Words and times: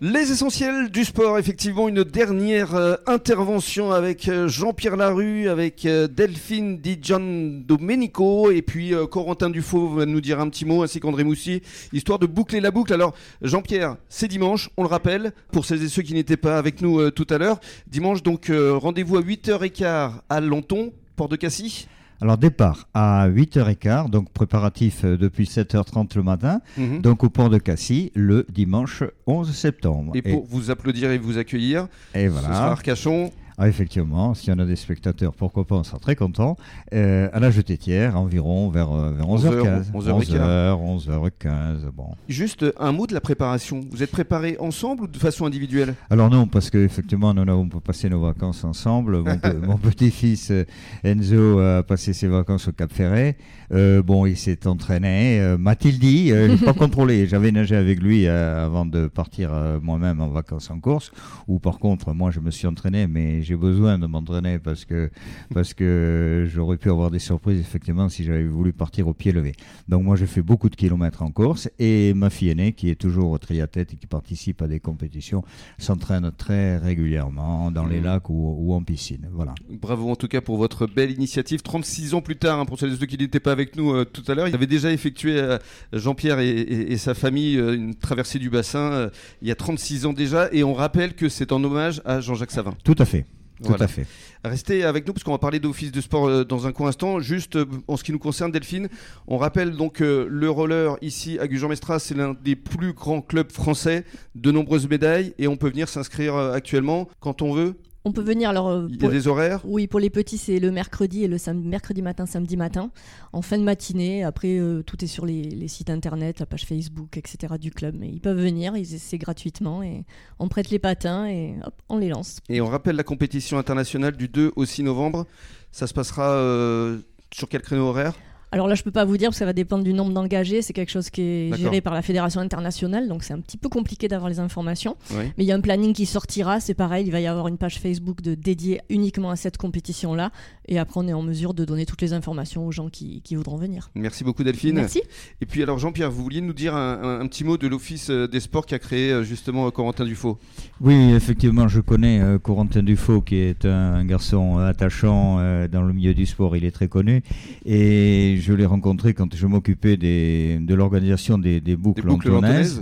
Les 0.00 0.30
essentiels 0.30 0.90
du 0.90 1.04
sport, 1.04 1.40
effectivement, 1.40 1.88
une 1.88 2.04
dernière 2.04 2.76
euh, 2.76 2.94
intervention 3.06 3.90
avec 3.90 4.28
euh, 4.28 4.46
Jean-Pierre 4.46 4.96
Larue, 4.96 5.48
avec 5.48 5.84
euh, 5.86 6.06
Delphine 6.06 6.78
Di 6.78 7.00
Gian 7.02 7.18
Domenico, 7.66 8.52
et 8.52 8.62
puis 8.62 8.92
Corentin 9.10 9.50
Dufaux 9.50 9.88
va 9.88 10.06
nous 10.06 10.20
dire 10.20 10.38
un 10.38 10.48
petit 10.50 10.64
mot, 10.64 10.84
ainsi 10.84 11.00
qu'André 11.00 11.24
Moussy, 11.24 11.62
histoire 11.92 12.20
de 12.20 12.26
boucler 12.26 12.60
la 12.60 12.70
boucle. 12.70 12.92
Alors, 12.92 13.12
Jean-Pierre, 13.42 13.96
c'est 14.08 14.28
dimanche, 14.28 14.70
on 14.76 14.84
le 14.84 14.88
rappelle, 14.88 15.32
pour 15.50 15.64
celles 15.64 15.82
et 15.82 15.88
ceux 15.88 16.02
qui 16.02 16.14
n'étaient 16.14 16.36
pas 16.36 16.58
avec 16.58 16.80
nous 16.80 17.10
tout 17.10 17.26
à 17.28 17.38
l'heure. 17.38 17.58
Dimanche, 17.88 18.22
donc, 18.22 18.52
rendez-vous 18.52 19.16
à 19.16 19.20
8h15 19.20 20.12
à 20.28 20.40
Lanton, 20.40 20.92
Port 21.16 21.28
de 21.28 21.34
Cassis 21.34 21.88
alors 22.20 22.38
départ 22.38 22.88
à 22.94 23.28
8h15, 23.28 24.10
donc 24.10 24.30
préparatif 24.30 25.04
euh, 25.04 25.16
depuis 25.16 25.44
7h30 25.44 26.16
le 26.16 26.22
matin, 26.22 26.60
mhm. 26.76 27.00
donc 27.00 27.24
au 27.24 27.30
port 27.30 27.50
de 27.50 27.58
Cassis 27.58 28.10
le 28.14 28.46
dimanche 28.48 29.04
11 29.26 29.54
septembre. 29.54 30.12
Et 30.14 30.22
pour 30.22 30.44
vous 30.46 30.70
applaudir 30.70 31.10
et 31.10 31.18
vous 31.18 31.38
accueillir, 31.38 31.88
et 32.14 32.28
voilà. 32.28 32.48
ce 32.48 32.54
sera 32.54 32.70
Arcachon 32.72 33.30
ah, 33.60 33.66
effectivement, 33.66 34.34
s'il 34.34 34.50
y 34.50 34.52
en 34.52 34.60
a 34.60 34.64
des 34.64 34.76
spectateurs, 34.76 35.34
pourquoi 35.34 35.66
pas, 35.66 35.74
on 35.74 35.82
sera 35.82 35.98
très 35.98 36.14
content. 36.14 36.56
Euh, 36.94 37.28
à 37.32 37.40
la 37.40 37.50
jetetière, 37.50 38.16
environ 38.16 38.68
vers, 38.68 38.92
euh, 38.92 39.10
vers 39.10 39.26
11h15. 39.26 39.90
11h, 39.92 40.78
11h15. 40.78 41.90
Bon. 41.92 42.10
Juste 42.28 42.64
un 42.78 42.92
mot 42.92 43.08
de 43.08 43.14
la 43.14 43.20
préparation. 43.20 43.80
Vous 43.90 44.04
êtes 44.04 44.12
préparés 44.12 44.56
ensemble 44.60 45.02
ou 45.02 45.06
de 45.08 45.16
façon 45.16 45.44
individuelle? 45.44 45.96
Alors 46.08 46.30
non, 46.30 46.46
parce 46.46 46.70
qu'effectivement, 46.70 47.34
nous 47.34 47.42
avons 47.42 47.68
passé 47.68 48.08
nos 48.08 48.20
vacances 48.20 48.62
ensemble. 48.62 49.24
Mon, 49.66 49.76
petit-fils 49.76 50.52
euh, 50.52 50.64
Enzo 51.02 51.58
a 51.58 51.82
passé 51.82 52.12
ses 52.12 52.28
vacances 52.28 52.68
au 52.68 52.72
Cap 52.72 52.92
Ferret. 52.92 53.36
bon, 53.72 54.26
il 54.26 54.36
s'est 54.36 54.68
entraîné. 54.68 55.56
M'a-t-il 55.58 55.98
dit 55.98 56.28
Je 56.28 56.52
n'ai 56.52 56.56
pas 56.58 56.72
contrôlé. 56.74 57.26
J'avais 57.26 57.50
nagé 57.50 57.74
avec 57.74 58.00
lui 58.00 58.28
avant 58.28 58.86
de 58.86 59.08
partir 59.08 59.50
moi-même 59.82 60.20
en 60.20 60.28
vacances 60.28 60.70
en 60.70 60.78
course. 60.78 61.10
Ou 61.48 61.58
par 61.58 61.80
contre, 61.80 62.12
moi, 62.12 62.30
je 62.30 62.38
me 62.38 62.52
suis 62.52 62.68
entraîné, 62.68 63.08
mais 63.08 63.42
j'ai 63.48 63.56
besoin 63.56 63.98
de 63.98 64.06
m'entraîner 64.06 64.58
parce 64.58 64.84
que, 64.84 65.10
parce 65.54 65.72
que 65.72 66.46
j'aurais 66.52 66.76
pu 66.76 66.90
avoir 66.90 67.10
des 67.10 67.18
surprises 67.18 67.60
effectivement 67.60 68.10
si 68.10 68.22
j'avais 68.22 68.46
voulu 68.46 68.74
partir 68.74 69.08
au 69.08 69.14
pied 69.14 69.32
levé. 69.32 69.54
Donc 69.88 70.02
moi 70.04 70.16
je 70.16 70.26
fais 70.26 70.42
beaucoup 70.42 70.68
de 70.68 70.76
kilomètres 70.76 71.22
en 71.22 71.30
course 71.30 71.70
et 71.78 72.12
ma 72.12 72.28
fille 72.28 72.50
aînée 72.50 72.74
qui 72.74 72.90
est 72.90 72.94
toujours 72.94 73.30
au 73.30 73.38
triathlète 73.38 73.94
et 73.94 73.96
qui 73.96 74.06
participe 74.06 74.60
à 74.60 74.68
des 74.68 74.80
compétitions 74.80 75.42
s'entraîne 75.78 76.30
très 76.36 76.76
régulièrement 76.76 77.70
dans 77.70 77.86
les 77.86 78.00
mmh. 78.00 78.04
lacs 78.04 78.28
ou, 78.28 78.74
en 78.74 78.82
piscine. 78.82 79.28
Voilà. 79.32 79.54
Bravo 79.70 80.10
en 80.10 80.16
tout 80.16 80.28
cas 80.28 80.42
pour 80.42 80.58
votre 80.58 80.86
belle 80.86 81.10
initiative. 81.10 81.62
36 81.62 82.12
ans 82.12 82.20
plus 82.20 82.36
tard, 82.36 82.60
hein, 82.60 82.66
pour 82.66 82.78
celles 82.78 82.92
et 82.92 82.96
ceux 82.96 83.06
qui 83.06 83.16
n'étaient 83.16 83.40
pas 83.40 83.52
avec 83.52 83.76
nous 83.76 83.94
euh, 83.94 84.04
tout 84.04 84.24
à 84.28 84.34
l'heure, 84.34 84.48
il 84.48 84.54
avait 84.54 84.66
déjà 84.66 84.92
effectué 84.92 85.40
euh, 85.40 85.56
Jean-Pierre 85.94 86.40
et, 86.40 86.96
sa 86.98 87.14
famille 87.14 87.56
euh, 87.56 87.74
une 87.74 87.94
traversée 87.94 88.38
du 88.38 88.50
bassin 88.50 89.10
il 89.40 89.48
y 89.48 89.50
a 89.50 89.54
36 89.54 90.04
ans 90.04 90.12
déjà 90.12 90.48
et 90.52 90.64
on 90.64 90.74
rappelle 90.74 91.14
que 91.14 91.30
c'est 91.30 91.50
en 91.52 91.64
hommage 91.64 92.02
à 92.04 92.20
Jean-Jacques 92.20 92.50
Savin. 92.50 92.74
Tout 92.84 92.96
à 92.98 93.06
fait. 93.06 93.24
Tout 93.64 93.74
à 93.78 93.88
fait. 93.88 94.06
Restez 94.44 94.84
avec 94.84 95.06
nous 95.06 95.12
parce 95.12 95.24
qu'on 95.24 95.32
va 95.32 95.38
parler 95.38 95.58
d'office 95.58 95.90
de 95.90 96.00
sport 96.00 96.28
euh, 96.28 96.44
dans 96.44 96.66
un 96.66 96.72
court 96.72 96.88
instant. 96.88 97.20
Juste 97.20 97.56
euh, 97.56 97.66
en 97.88 97.96
ce 97.96 98.04
qui 98.04 98.12
nous 98.12 98.18
concerne, 98.18 98.52
Delphine, 98.52 98.88
on 99.26 99.36
rappelle 99.36 99.76
donc 99.76 100.00
euh, 100.00 100.26
le 100.30 100.48
roller 100.48 100.96
ici 101.02 101.38
à 101.38 101.46
Gujan-Mestras, 101.48 101.98
c'est 102.00 102.14
l'un 102.14 102.34
des 102.34 102.56
plus 102.56 102.92
grands 102.92 103.20
clubs 103.20 103.50
français, 103.50 104.04
de 104.34 104.52
nombreuses 104.52 104.88
médailles 104.88 105.34
et 105.38 105.48
on 105.48 105.56
peut 105.56 105.68
venir 105.68 105.88
s'inscrire 105.88 106.36
actuellement 106.36 107.08
quand 107.20 107.42
on 107.42 107.52
veut. 107.52 107.74
On 108.08 108.12
peut 108.12 108.22
venir 108.22 108.48
alors. 108.48 108.68
Euh, 108.68 108.86
Il 108.88 109.02
y 109.02 109.06
a 109.06 109.10
des 109.10 109.28
horaires? 109.28 109.60
Oui, 109.64 109.86
pour 109.86 110.00
les 110.00 110.08
petits, 110.08 110.38
c'est 110.38 110.58
le 110.58 110.70
mercredi 110.70 111.24
et 111.24 111.28
le 111.28 111.36
mercredi 111.52 112.00
matin, 112.00 112.24
samedi 112.24 112.56
matin, 112.56 112.90
en 113.34 113.42
fin 113.42 113.58
de 113.58 113.62
matinée. 113.62 114.24
Après, 114.24 114.58
euh, 114.58 114.82
tout 114.82 115.04
est 115.04 115.06
sur 115.06 115.26
les, 115.26 115.68
sites 115.68 115.90
internet, 115.90 116.40
la 116.40 116.46
page 116.46 116.64
Facebook, 116.64 117.18
etc. 117.18 117.56
du 117.60 117.70
club. 117.70 117.94
Mais 117.98 118.08
ils 118.08 118.20
peuvent 118.20 118.40
venir, 118.40 118.72
c'est 118.86 119.18
gratuitement 119.18 119.82
et 119.82 120.06
on 120.38 120.48
prête 120.48 120.70
les 120.70 120.78
patins 120.78 121.26
et 121.26 121.56
hop, 121.62 121.74
on 121.90 121.98
les 121.98 122.08
lance. 122.08 122.38
Et 122.48 122.62
on 122.62 122.66
rappelle 122.66 122.96
la 122.96 123.04
compétition 123.04 123.58
internationale 123.58 124.16
du 124.16 124.28
2 124.28 124.52
au 124.56 124.64
6 124.64 124.84
novembre. 124.84 125.26
Ça 125.70 125.86
se 125.86 125.92
passera 125.92 126.30
euh, 126.30 127.00
sur 127.30 127.50
quel 127.50 127.60
créneau 127.60 127.88
horaire? 127.88 128.14
Alors 128.50 128.66
là, 128.66 128.74
je 128.74 128.82
peux 128.82 128.90
pas 128.90 129.04
vous 129.04 129.16
dire 129.16 129.28
parce 129.28 129.36
que 129.36 129.40
ça 129.40 129.44
va 129.44 129.52
dépendre 129.52 129.84
du 129.84 129.92
nombre 129.92 130.12
d'engagés. 130.12 130.62
C'est 130.62 130.72
quelque 130.72 130.90
chose 130.90 131.10
qui 131.10 131.22
est 131.22 131.56
géré 131.56 131.80
par 131.80 131.94
la 131.94 132.02
fédération 132.02 132.40
internationale, 132.40 133.08
donc 133.08 133.22
c'est 133.22 133.34
un 133.34 133.40
petit 133.40 133.56
peu 133.56 133.68
compliqué 133.68 134.08
d'avoir 134.08 134.30
les 134.30 134.40
informations. 134.40 134.96
Mais 135.10 135.32
il 135.38 135.44
y 135.44 135.52
a 135.52 135.54
un 135.54 135.60
planning 135.60 135.92
qui 135.92 136.06
sortira. 136.06 136.60
C'est 136.60 136.74
pareil, 136.74 137.06
il 137.06 137.12
va 137.12 137.20
y 137.20 137.26
avoir 137.26 137.48
une 137.48 137.58
page 137.58 137.78
Facebook 137.78 138.22
de 138.22 138.34
dédiée 138.34 138.80
uniquement 138.88 139.30
à 139.30 139.36
cette 139.36 139.56
compétition-là. 139.58 140.30
Et 140.66 140.78
après, 140.78 141.00
on 141.00 141.08
est 141.08 141.12
en 141.12 141.22
mesure 141.22 141.54
de 141.54 141.64
donner 141.64 141.86
toutes 141.86 142.02
les 142.02 142.12
informations 142.12 142.66
aux 142.66 142.72
gens 142.72 142.88
qui, 142.88 143.22
voudront 143.32 143.56
venir. 143.56 143.90
Merci 143.94 144.24
beaucoup, 144.24 144.42
Delphine. 144.42 144.74
Merci. 144.74 145.02
Et 145.40 145.46
puis 145.46 145.62
alors, 145.62 145.78
Jean-Pierre, 145.78 146.10
vous 146.10 146.22
vouliez 146.22 146.40
nous 146.40 146.52
dire 146.52 146.74
un, 146.74 147.26
petit 147.28 147.44
mot 147.44 147.56
de 147.56 147.68
l'Office 147.68 148.10
euh, 148.10 148.26
des 148.26 148.40
sports 148.40 148.66
qui 148.66 148.74
a 148.74 148.78
créé 148.78 149.12
euh, 149.12 149.22
justement 149.22 149.70
Corentin 149.70 150.04
Dufaux? 150.04 150.38
Oui, 150.80 151.12
effectivement, 151.12 151.68
je 151.68 151.80
connais 151.80 152.20
euh, 152.20 152.38
Corentin 152.38 152.82
Dufaux, 152.82 153.20
qui 153.20 153.36
est 153.36 153.64
un, 153.64 154.04
garçon 154.04 154.58
attachant 154.58 155.36
dans 155.68 155.82
le 155.82 155.92
milieu 155.92 156.14
du 156.14 156.24
sport. 156.24 156.56
Il 156.56 156.64
est 156.64 156.70
très 156.70 156.88
connu 156.88 157.22
et 157.66 158.37
je 158.40 158.52
l'ai 158.52 158.66
rencontré 158.66 159.14
quand 159.14 159.34
je 159.34 159.46
m'occupais 159.46 159.96
de 159.96 160.74
l'organisation 160.74 161.38
des, 161.38 161.60
boucles, 161.76 162.06
boucles 162.06 162.30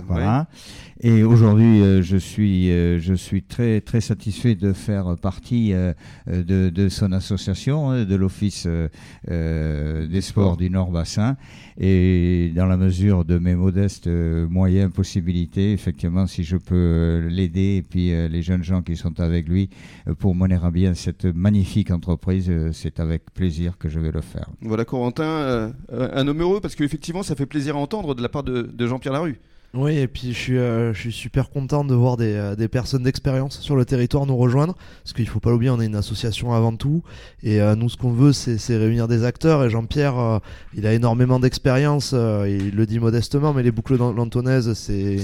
Voilà. 0.07 0.47
Et 1.01 1.23
aujourd'hui, 1.23 1.81
euh, 1.81 2.01
je 2.01 2.17
suis, 2.17 2.71
euh, 2.71 2.99
je 2.99 3.13
suis 3.13 3.43
très, 3.43 3.81
très 3.81 4.01
satisfait 4.01 4.55
de 4.55 4.73
faire 4.73 5.15
partie 5.21 5.73
euh, 5.73 5.93
de, 6.25 6.69
de, 6.69 6.89
son 6.89 7.11
association, 7.11 7.91
hein, 7.91 8.03
de 8.03 8.15
l'Office 8.15 8.67
des 9.27 10.21
sports 10.21 10.57
du 10.57 10.69
Nord-Bassin. 10.69 11.37
Et 11.79 12.51
dans 12.55 12.65
la 12.65 12.77
mesure 12.77 13.25
de 13.25 13.37
mes 13.37 13.55
modestes 13.55 14.07
moyens, 14.07 14.91
possibilités, 14.91 15.73
effectivement, 15.73 16.25
si 16.25 16.43
je 16.43 16.57
peux 16.57 17.27
l'aider, 17.29 17.75
et 17.77 17.81
puis 17.83 18.09
les 18.09 18.41
jeunes 18.41 18.63
gens 18.63 18.81
qui 18.81 18.95
sont 18.95 19.19
avec 19.19 19.47
lui, 19.47 19.69
pour 20.17 20.33
mener 20.33 20.57
à 20.61 20.71
bien 20.71 20.95
cette 20.95 21.25
magnifique 21.25 21.91
entreprise, 21.91 22.51
c'est 22.71 22.99
avec 22.99 23.31
plaisir 23.33 23.77
que 23.77 23.89
je 23.89 23.99
vais 23.99 24.11
le 24.11 24.21
faire. 24.21 24.49
Voilà, 24.61 24.85
Corentin, 24.85 25.73
un 25.91 26.27
homme 26.27 26.41
heureux, 26.41 26.61
parce 26.61 26.75
qu'effectivement, 26.75 27.21
ça 27.21 27.35
fait 27.35 27.45
plaisir 27.45 27.75
à 27.75 27.79
entendre 27.79 28.15
de 28.15 28.23
la 28.23 28.29
part 28.29 28.43
de, 28.43 28.63
de 28.63 28.87
Jean-Pierre 28.87 29.13
Larue. 29.13 29.39
Oui, 29.73 29.97
et 29.97 30.07
puis 30.07 30.33
je 30.33 30.37
suis, 30.37 30.57
euh, 30.57 30.93
je 30.93 30.99
suis 30.99 31.11
super 31.11 31.49
content 31.49 31.83
de 31.83 31.93
voir 31.93 32.17
des, 32.17 32.33
euh, 32.33 32.55
des 32.55 32.67
personnes 32.67 33.03
d'expérience 33.03 33.59
sur 33.59 33.75
le 33.75 33.85
territoire 33.85 34.25
nous 34.25 34.37
rejoindre, 34.37 34.75
parce 35.03 35.13
qu'il 35.13 35.27
faut 35.27 35.39
pas 35.41 35.51
l'oublier, 35.51 35.69
on 35.69 35.81
est 35.81 35.85
une 35.85 35.95
association 35.95 36.53
avant 36.53 36.75
tout, 36.75 37.03
et 37.43 37.61
euh, 37.61 37.75
nous 37.75 37.89
ce 37.89 37.97
qu'on 37.97 38.11
veut 38.11 38.31
c'est 38.31 38.77
réunir 38.77 39.07
des 39.07 39.23
acteurs, 39.23 39.63
et 39.63 39.69
Jean-Pierre, 39.69 40.39
il 40.73 40.87
a 40.87 40.93
énormément 40.93 41.39
d'expérience, 41.39 42.13
il 42.13 42.75
le 42.75 42.85
dit 42.85 42.99
modestement, 42.99 43.53
mais 43.53 43.61
les 43.61 43.71
boucles 43.71 43.97
lantonnaises, 43.97 44.73
c'est 44.73 45.17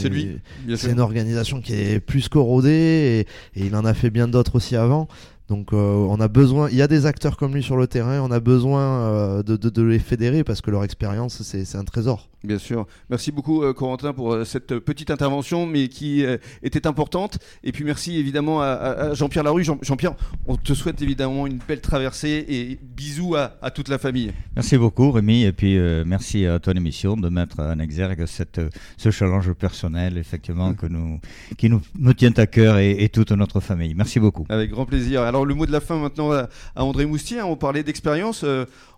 c'est 0.76 0.92
une 0.92 1.00
organisation 1.00 1.62
qui 1.62 1.74
est 1.74 2.00
plus 2.00 2.28
corrodée, 2.28 3.26
et, 3.56 3.60
et 3.60 3.66
il 3.66 3.76
en 3.76 3.86
a 3.86 3.94
fait 3.94 4.10
bien 4.10 4.28
d'autres 4.28 4.58
aussi 4.58 4.76
avant. 4.76 5.08
Donc 5.54 5.72
on 5.72 6.20
a 6.20 6.28
besoin, 6.28 6.68
il 6.70 6.78
y 6.78 6.82
a 6.82 6.88
des 6.88 7.06
acteurs 7.06 7.38
comme 7.38 7.54
lui 7.54 7.62
sur 7.62 7.78
le 7.78 7.86
terrain, 7.86 8.20
on 8.22 8.32
a 8.32 8.40
besoin 8.40 9.44
de, 9.44 9.56
de, 9.56 9.70
de, 9.70 9.82
les 9.84 10.00
fédérer 10.00 10.44
parce 10.44 10.62
que 10.62 10.72
leur 10.72 10.84
expérience 10.84 11.44
c'est 11.44 11.78
un 11.78 11.84
trésor. 11.84 12.30
Bien 12.44 12.58
sûr. 12.58 12.88
Merci 13.10 13.32
beaucoup 13.32 13.64
euh, 13.64 13.72
Corentin 13.72 14.12
pour 14.12 14.34
euh, 14.34 14.44
cette 14.44 14.78
petite 14.80 15.12
intervention, 15.12 15.66
mais 15.66 15.88
qui 15.88 16.26
euh, 16.26 16.38
était 16.62 16.88
importante. 16.88 17.40
Et 17.64 17.72
puis 17.72 17.86
merci 17.86 18.18
évidemment 18.18 18.62
à, 18.62 19.14
Jean-Pierre 19.14 19.46
Larue. 19.46 19.64
Jean- 19.64 19.78
pierre 19.78 20.16
on 20.46 20.58
te 20.58 20.74
souhaite 20.74 21.02
évidemment 21.02 21.48
une 21.48 21.60
belle 21.66 21.80
traversée 21.80 22.46
et 22.50 22.80
bisous 22.82 23.36
à, 23.36 23.72
toute 23.72 23.88
la 23.88 23.98
famille. 23.98 24.34
Merci 24.56 24.78
beaucoup 24.78 25.12
Rémi 25.12 25.44
et 25.44 25.54
puis 25.54 25.78
merci 26.06 26.46
à 26.46 26.60
ton 26.60 26.74
émission 26.74 27.16
de 27.16 27.30
mettre 27.30 27.62
en 27.62 27.80
exergue 27.80 28.26
cette, 28.26 28.60
ce 28.98 29.10
challenge 29.10 29.54
personnel 29.54 30.18
effectivement 30.18 30.72
mmh. 30.72 30.76
que 30.76 30.88
nous, 30.88 31.20
qui 31.58 31.70
nous, 31.70 31.82
tient 32.14 32.34
à 32.38 32.46
cœur 32.46 32.78
et, 32.78 33.10
toute 33.14 33.32
notre 33.32 33.62
famille. 33.62 33.94
Merci 33.94 34.20
beaucoup. 34.20 34.46
Avec 34.50 34.72
grand 34.72 34.86
plaisir. 34.86 35.22
Alors 35.22 35.43
le 35.46 35.56
mot 35.56 35.66
de 35.66 35.72
la 35.72 35.80
fin 35.80 35.98
maintenant 35.98 36.32
à, 36.32 36.50
André 36.76 37.06
Moustier. 37.06 37.40
Hein. 37.40 37.46
on 37.46 37.56
parlait 37.56 37.84
d'expérience. 37.84 38.46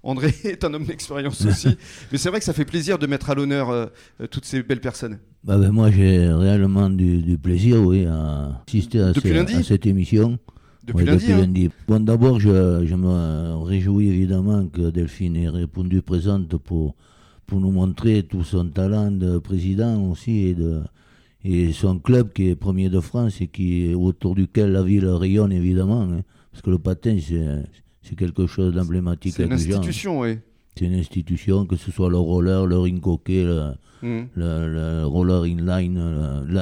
André 0.06 0.33
est 0.44 0.63
un 0.63 0.73
homme 0.73 0.85
d'expérience 0.85 1.44
aussi. 1.45 1.69
Mais 2.11 2.17
c'est 2.17 2.29
vrai 2.29 2.39
que 2.39 2.45
ça 2.45 2.53
fait 2.53 2.63
plaisir 2.63 3.00
de 3.00 3.07
mettre 3.07 3.31
à 3.31 3.35
l'honneur 3.35 3.72
euh, 3.72 3.88
euh, 4.22 4.28
toutes 4.28 4.45
ces 4.45 4.61
belles 4.61 4.79
personnes. 4.79 5.17
Bah 5.44 5.57
ben, 5.57 5.72
moi, 5.72 5.91
j'ai 5.91 6.28
réellement 6.31 6.89
du, 6.89 7.38
plaisir, 7.41 7.81
oui, 7.81 8.05
à 8.05 8.61
assister 8.67 8.99
à, 9.02 9.14
cette 9.64 9.85
émission. 9.85 10.37
Depuis, 10.84 11.05
lundi, 11.05 11.66
hein. 11.66 11.69
Bon, 11.87 11.99
d'abord, 11.99 12.40
je, 12.40 12.49
me 12.49 13.64
réjouis 13.64 14.09
évidemment 14.09 14.67
que 14.67 14.91
Delphine 14.91 15.35
ait 15.35 15.49
répondu 15.49 16.03
présente 16.03 16.55
pour, 16.58 16.96
pour 17.47 17.59
nous 17.59 17.72
montrer 17.72 18.22
tout 18.22 18.43
son 18.43 18.67
talent 18.69 19.09
de 19.09 19.40
président 19.40 20.03
aussi 20.11 20.46
et, 20.47 20.53
de, 20.53 20.81
et 21.43 21.73
son 21.73 21.97
club 21.97 22.31
qui 22.34 22.49
est 22.49 22.55
premier 22.55 22.90
de 22.90 22.99
France 22.99 23.41
et 23.41 23.47
qui 23.47 23.96
autour 23.96 24.35
duquel 24.35 24.72
la 24.72 24.84
ville 24.84 25.08
rayonne 25.08 25.52
évidemment. 25.52 26.03
Hein. 26.03 26.22
Parce 26.55 26.61
que 26.61 26.69
le 26.69 26.78
patin, 26.78 27.17
c'est 28.02 28.16
quelque 28.16 28.47
chose 28.47 28.73
d'emblématique. 28.73 29.34
C'est 29.35 29.43
une 29.43 29.52
institution, 29.52 30.22
oui. 30.22 30.40
C'est 30.73 30.85
une 30.85 30.93
institution, 30.93 31.66
que 31.66 31.75
ce 31.75 31.91
soit 31.91 32.09
le 32.09 32.16
roller, 32.16 32.66
le 32.66 32.79
ring 32.79 33.05
hockey, 33.05 33.43
le, 33.43 33.73
hmm. 34.02 35.03
roller 35.03 35.46
inline. 35.47 35.99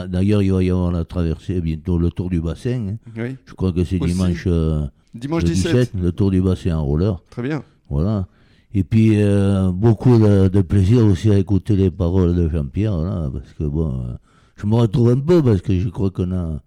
D'ailleurs, 0.10 0.42
il 0.42 0.52
va 0.52 0.64
y 0.64 0.72
avoir 0.72 0.92
la 0.92 1.06
traversée 1.06 1.62
bientôt, 1.62 2.00
le 2.00 2.10
tour 2.10 2.32
du 2.32 2.42
bassin. 2.42 2.96
Hein. 3.16 3.36
Je 3.46 3.54
crois 3.54 3.72
que 3.72 3.84
c'est 3.84 4.00
dimanche, 4.00 4.46
euh, 4.48 4.88
dimanche 5.14 5.44
17. 5.44 5.92
le 6.02 6.12
tour 6.12 6.32
du 6.32 6.42
bassin 6.42 6.76
en 6.76 6.84
roller. 6.84 7.22
Très 7.30 7.44
bien. 7.44 7.62
Voilà. 7.88 8.28
Et 8.74 8.84
puis, 8.84 9.22
euh, 9.22 9.72
beaucoup 9.72 10.18
de, 10.18 10.62
plaisir 10.62 11.06
aussi 11.06 11.30
à 11.30 11.38
écouter 11.38 11.76
les 11.76 11.92
paroles 11.92 12.34
de 12.34 12.50
Jean-Pierre, 12.50 13.30
parce 13.32 13.54
que 13.54 13.64
bon, 13.66 13.90
euh, 13.90 14.14
je 14.56 14.66
me 14.66 14.74
retrouve 14.74 15.12
un 15.12 15.20
peu 15.20 15.44
parce 15.44 15.62
que 15.62 15.80
je 15.80 15.90
crois 15.90 16.10
qu'on 16.10 16.32
a 16.32 16.64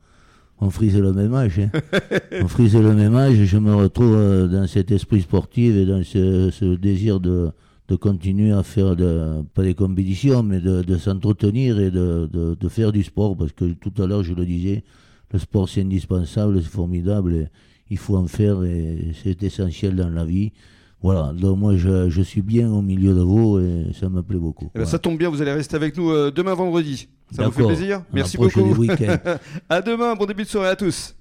on 0.61 0.70
frise 0.70 0.99
le 0.99 1.12
même 1.12 1.35
âge. 1.35 1.58
Hein. 1.58 1.70
on 2.43 2.49
frise 2.49 2.76
le 2.76 2.94
même 2.94 3.14
âge 3.14 3.38
et 3.38 3.47
je 3.47 3.58
me 3.58 3.75
retrouve 3.75 4.14
euh, 4.14 4.49
dans 4.49 4.67
cet 4.67 4.91
esprit 4.91 5.23
sportif 5.23 5.75
et 5.75 5.87
dans 5.87 6.03
ce, 6.03 6.75
désir 6.76 7.20
de, 7.20 7.50
de, 7.88 7.97
continuer 7.97 8.53
à 8.53 8.62
faire, 8.62 8.97
de, 8.97 9.43
pas 9.55 9.62
des 9.62 9.75
compétitions, 9.75 10.43
mais 10.43 10.61
de, 10.61 10.82
de 10.82 10.97
s'entretenir 10.97 11.79
et 11.79 11.91
de, 11.91 12.29
de, 12.32 12.69
faire 12.69 12.93
du 12.93 13.03
sport. 13.03 13.37
Parce 13.37 13.53
que 13.53 13.67
tout 13.73 13.93
à 14.03 14.06
l'heure, 14.06 14.23
je 14.23 14.35
le 14.35 14.47
disais, 14.47 14.82
le 15.32 15.38
sport 15.38 15.69
c'est 15.69 15.82
indispensable, 15.82 16.62
c'est 16.62 16.70
formidable, 16.70 17.35
et 17.35 17.49
il 17.91 17.99
faut 17.99 18.17
en 18.17 18.26
faire 18.26 18.64
et 18.64 19.12
c'est 19.23 19.43
essentiel 19.43 19.94
dans 19.97 20.09
la 20.09 20.25
vie. 20.25 20.52
Voilà, 21.02 21.32
donc 21.34 21.58
moi 21.58 21.76
je, 21.76 22.08
je, 22.08 22.22
suis 22.22 22.43
bien 22.43 22.70
au 22.70 22.81
milieu 22.82 23.14
de 23.14 23.20
vous 23.20 23.58
et 23.58 23.93
ça 23.98 24.08
me 24.08 24.22
plaît 24.22 24.38
beaucoup. 24.38 24.70
Eh 24.75 24.78
ben, 24.78 24.87
ça 24.87 24.98
tombe 24.98 25.19
bien, 25.19 25.28
vous 25.28 25.43
allez 25.43 25.52
rester 25.52 25.76
avec 25.76 25.96
nous 25.96 26.10
euh, 26.10 26.31
demain 26.31 26.54
vendredi. 26.54 27.08
Ça 27.32 27.44
vous 27.44 27.52
fait 27.52 27.64
plaisir 27.64 28.02
Merci 28.12 28.37
beaucoup. 28.37 28.84
à 29.69 29.82
demain, 29.82 30.14
bon 30.14 30.26
début 30.26 30.44
de 30.44 30.48
soirée 30.48 30.69
à 30.69 30.76
tous. 30.76 31.15